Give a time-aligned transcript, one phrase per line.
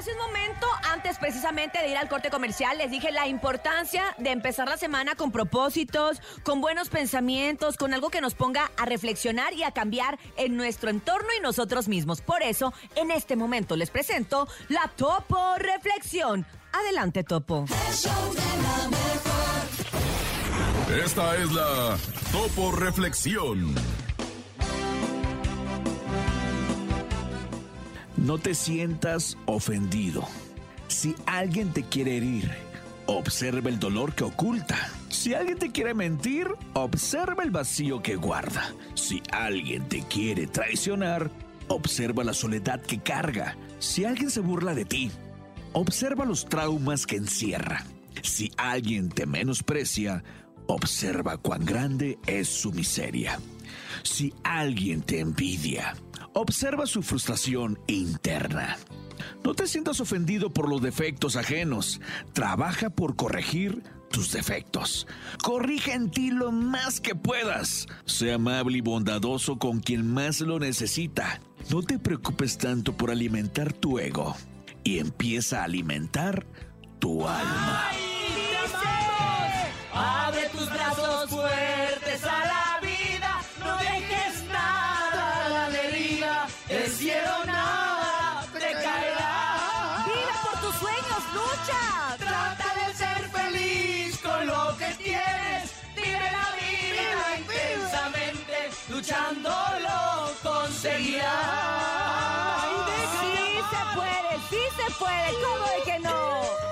[0.00, 4.30] Hace un momento, antes precisamente de ir al corte comercial, les dije la importancia de
[4.30, 9.52] empezar la semana con propósitos, con buenos pensamientos, con algo que nos ponga a reflexionar
[9.52, 12.22] y a cambiar en nuestro entorno y nosotros mismos.
[12.22, 16.46] Por eso, en este momento les presento la Topo Reflexión.
[16.72, 17.66] Adelante, Topo.
[21.04, 21.98] Esta es la
[22.32, 23.74] Topo Reflexión.
[28.20, 30.28] No te sientas ofendido.
[30.88, 32.50] Si alguien te quiere herir,
[33.06, 34.76] observa el dolor que oculta.
[35.08, 38.74] Si alguien te quiere mentir, observa el vacío que guarda.
[38.94, 41.30] Si alguien te quiere traicionar,
[41.68, 43.56] observa la soledad que carga.
[43.78, 45.10] Si alguien se burla de ti,
[45.72, 47.86] observa los traumas que encierra.
[48.22, 50.22] Si alguien te menosprecia,
[50.66, 53.40] observa cuán grande es su miseria.
[54.02, 55.94] Si alguien te envidia,
[56.32, 58.76] observa su frustración interna.
[59.44, 62.00] No te sientas ofendido por los defectos ajenos.
[62.32, 65.06] Trabaja por corregir tus defectos.
[65.42, 67.86] Corrige en ti lo más que puedas.
[68.04, 71.40] Sea amable y bondadoso con quien más lo necesita.
[71.70, 74.36] No te preocupes tanto por alimentar tu ego
[74.84, 76.46] y empieza a alimentar
[76.98, 77.69] tu alma.
[99.00, 101.30] luchándolo conseguirás.
[103.20, 106.69] Sí se puede, sí se puede, ¿cómo de que no?